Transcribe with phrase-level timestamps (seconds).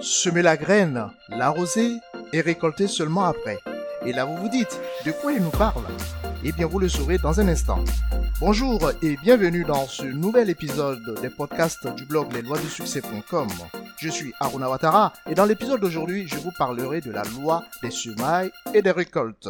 [0.00, 1.96] Semer la graine, l'arroser
[2.32, 3.58] et récolter seulement après.
[4.04, 5.84] Et là vous vous dites, de quoi il nous parle?
[6.44, 7.82] Eh bien vous le saurez dans un instant.
[8.38, 13.48] Bonjour et bienvenue dans ce nouvel épisode des podcasts du blog lesloisdusuccès.com.
[13.98, 17.90] Je suis Aruna Watara et dans l'épisode d'aujourd'hui, je vous parlerai de la loi des
[17.90, 19.48] semailles et des récoltes.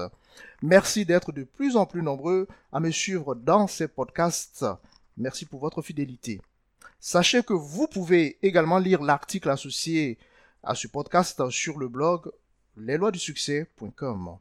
[0.63, 4.65] Merci d'être de plus en plus nombreux à me suivre dans ces podcasts.
[5.17, 6.41] Merci pour votre fidélité.
[7.01, 10.19] Sachez que vous pouvez également lire l'article associé
[10.63, 12.33] à ce podcast sur le blog
[12.77, 14.39] lesloisdusuccès.com.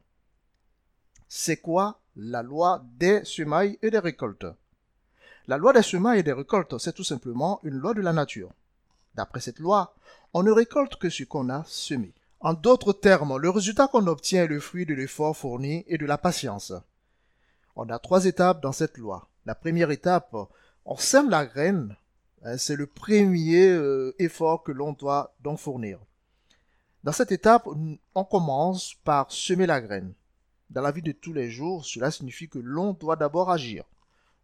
[1.28, 4.46] C'est quoi la loi des semailles et des récoltes?
[5.48, 8.50] La loi des semailles et des récoltes, c'est tout simplement une loi de la nature.
[9.14, 9.94] D'après cette loi,
[10.34, 12.12] on ne récolte que ce qu'on a semé.
[12.46, 16.06] En d'autres termes, le résultat qu'on obtient est le fruit de l'effort fourni et de
[16.06, 16.72] la patience.
[17.74, 19.28] On a trois étapes dans cette loi.
[19.46, 20.32] La première étape,
[20.84, 21.96] on sème la graine.
[22.44, 25.98] Hein, c'est le premier euh, effort que l'on doit donc fournir.
[27.02, 27.66] Dans cette étape,
[28.14, 30.14] on commence par semer la graine.
[30.70, 33.82] Dans la vie de tous les jours, cela signifie que l'on doit d'abord agir.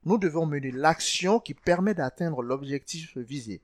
[0.05, 3.63] Nous devons mener l'action qui permet d'atteindre l'objectif visé.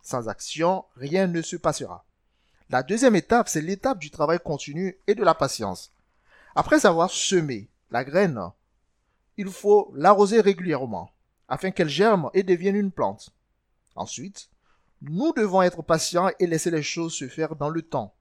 [0.00, 2.06] Sans action, rien ne se passera.
[2.68, 5.92] La deuxième étape, c'est l'étape du travail continu et de la patience.
[6.54, 8.40] Après avoir semé la graine,
[9.36, 11.10] il faut l'arroser régulièrement
[11.48, 13.30] afin qu'elle germe et devienne une plante.
[13.94, 14.48] Ensuite,
[15.00, 18.14] nous devons être patients et laisser les choses se faire dans le temps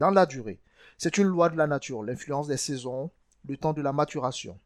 [0.00, 0.58] dans la durée.
[0.98, 3.10] C'est une loi de la nature, l'influence des saisons,
[3.46, 4.58] le temps de la maturation.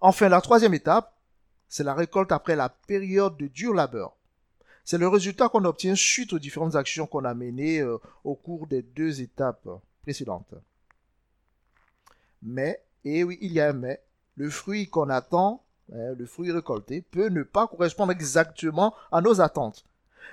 [0.00, 1.14] Enfin, la troisième étape,
[1.68, 4.16] c'est la récolte après la période de dur labeur.
[4.84, 8.66] C'est le résultat qu'on obtient suite aux différentes actions qu'on a menées euh, au cours
[8.66, 9.68] des deux étapes
[10.02, 10.54] précédentes.
[12.42, 14.02] Mais, et oui, il y a un mais,
[14.36, 19.40] le fruit qu'on attend, hein, le fruit récolté, peut ne pas correspondre exactement à nos
[19.40, 19.84] attentes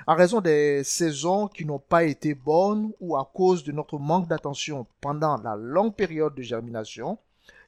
[0.08, 4.28] en raison des saisons qui n'ont pas été bonnes ou à cause de notre manque
[4.28, 7.18] d'attention pendant la longue période de germination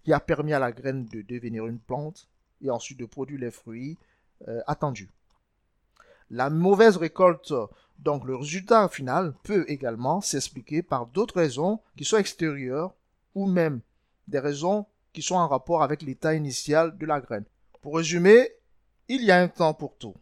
[0.04, 2.28] qui a permis à la graine de devenir une plante
[2.62, 3.98] et ensuite de produire les fruits
[4.48, 5.10] euh, attendus.
[6.36, 7.54] La mauvaise récolte,
[8.00, 12.96] donc le résultat final, peut également s'expliquer par d'autres raisons qui sont extérieures
[13.36, 13.82] ou même
[14.28, 17.46] des raisons qui sont en rapport avec l'état initial de la graine.
[17.84, 18.50] Pour résumer,
[19.10, 20.16] il y a un temps pour tout.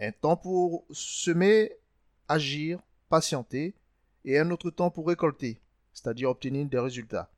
[0.00, 1.72] Un temps pour semer,
[2.28, 3.74] agir, patienter,
[4.24, 5.60] et un autre temps pour récolter,
[5.92, 7.32] c'est-à-dire obtenir des résultats.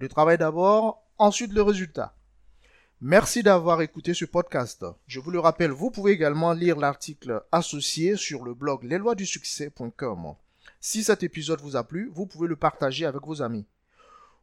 [0.00, 2.12] Le travail d'abord, ensuite le résultat.
[3.02, 4.82] Merci d'avoir écouté ce podcast.
[5.06, 10.32] Je vous le rappelle, vous pouvez également lire l'article associé sur le blog lesloisdusuccès.com.
[10.80, 13.66] Si cet épisode vous a plu, vous pouvez le partager avec vos amis.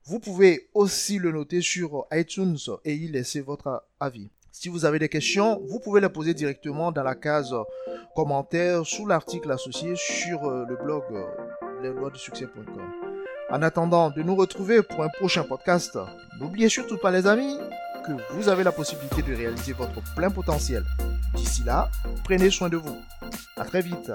[0.05, 4.29] Vous pouvez aussi le noter sur iTunes et y laisser votre avis.
[4.51, 7.55] Si vous avez des questions, vous pouvez les poser directement dans la case
[8.15, 11.03] commentaires sous l'article associé sur le blog
[11.81, 12.91] lesloisdusuccès.com.
[13.49, 15.97] En attendant de nous retrouver pour un prochain podcast,
[16.39, 17.57] n'oubliez surtout pas les amis
[18.03, 20.83] que vous avez la possibilité de réaliser votre plein potentiel.
[21.35, 21.89] D'ici là,
[22.23, 23.01] prenez soin de vous.
[23.57, 24.11] À très vite.